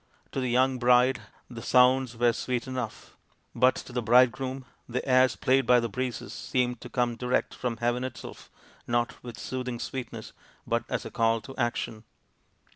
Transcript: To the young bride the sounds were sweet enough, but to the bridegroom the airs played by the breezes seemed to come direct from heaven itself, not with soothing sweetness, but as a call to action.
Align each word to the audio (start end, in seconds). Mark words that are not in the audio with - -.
To 0.31 0.39
the 0.39 0.49
young 0.49 0.79
bride 0.79 1.21
the 1.47 1.61
sounds 1.61 2.17
were 2.17 2.33
sweet 2.33 2.65
enough, 2.65 3.15
but 3.53 3.75
to 3.75 3.93
the 3.93 4.01
bridegroom 4.01 4.65
the 4.89 5.07
airs 5.07 5.35
played 5.35 5.67
by 5.67 5.79
the 5.79 5.89
breezes 5.89 6.33
seemed 6.33 6.81
to 6.81 6.89
come 6.89 7.15
direct 7.15 7.53
from 7.53 7.77
heaven 7.77 8.03
itself, 8.03 8.49
not 8.87 9.21
with 9.23 9.37
soothing 9.37 9.77
sweetness, 9.77 10.33
but 10.65 10.85
as 10.89 11.05
a 11.05 11.11
call 11.11 11.39
to 11.41 11.55
action. 11.55 12.03